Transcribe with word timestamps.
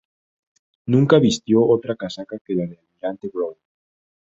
Nunca 0.87 1.19
vistió 1.19 1.63
otra 1.63 1.95
casaca 1.95 2.39
que 2.43 2.55
la 2.55 2.65
de 2.65 2.79
Almirante 2.79 3.29
Brown. 3.31 3.53